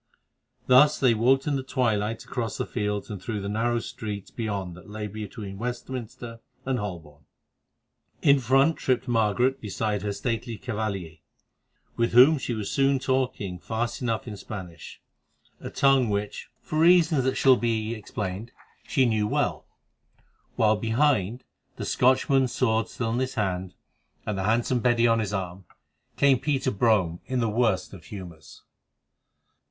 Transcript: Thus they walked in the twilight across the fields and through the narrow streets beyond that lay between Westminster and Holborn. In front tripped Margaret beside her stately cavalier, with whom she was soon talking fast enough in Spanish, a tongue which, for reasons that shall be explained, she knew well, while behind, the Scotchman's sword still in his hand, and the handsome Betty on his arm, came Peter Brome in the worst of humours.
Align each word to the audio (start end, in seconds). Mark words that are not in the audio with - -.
Thus 0.65 0.99
they 0.99 1.13
walked 1.13 1.45
in 1.45 1.57
the 1.57 1.61
twilight 1.61 2.23
across 2.23 2.57
the 2.57 2.65
fields 2.65 3.11
and 3.11 3.21
through 3.21 3.39
the 3.39 3.47
narrow 3.47 3.77
streets 3.77 4.31
beyond 4.31 4.75
that 4.75 4.89
lay 4.89 5.05
between 5.05 5.59
Westminster 5.59 6.39
and 6.65 6.79
Holborn. 6.79 7.25
In 8.23 8.39
front 8.39 8.77
tripped 8.77 9.07
Margaret 9.07 9.61
beside 9.61 10.01
her 10.01 10.11
stately 10.11 10.57
cavalier, 10.57 11.17
with 11.97 12.13
whom 12.13 12.39
she 12.39 12.55
was 12.55 12.71
soon 12.71 12.97
talking 12.97 13.59
fast 13.59 14.01
enough 14.01 14.27
in 14.27 14.35
Spanish, 14.37 14.99
a 15.59 15.69
tongue 15.69 16.09
which, 16.09 16.49
for 16.63 16.79
reasons 16.79 17.23
that 17.25 17.35
shall 17.37 17.55
be 17.55 17.93
explained, 17.93 18.51
she 18.87 19.05
knew 19.05 19.27
well, 19.27 19.67
while 20.55 20.77
behind, 20.77 21.43
the 21.75 21.85
Scotchman's 21.85 22.51
sword 22.51 22.89
still 22.89 23.11
in 23.11 23.19
his 23.19 23.35
hand, 23.35 23.75
and 24.25 24.35
the 24.35 24.45
handsome 24.45 24.79
Betty 24.79 25.05
on 25.07 25.19
his 25.19 25.31
arm, 25.31 25.65
came 26.17 26.39
Peter 26.39 26.71
Brome 26.71 27.21
in 27.27 27.39
the 27.39 27.47
worst 27.49 27.93
of 27.93 28.05
humours. 28.05 28.63